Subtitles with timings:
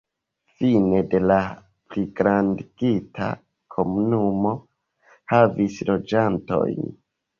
[0.59, 1.35] Fine de la
[1.91, 3.29] pligrandigita
[3.75, 4.55] komunumo
[5.35, 6.95] havis loĝantojn.